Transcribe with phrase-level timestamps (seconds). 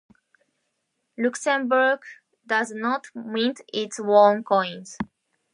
[1.15, 1.99] Luxembourg
[2.47, 4.97] does not mint its own coins.